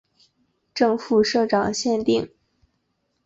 [0.73, 2.31] 正副社长限定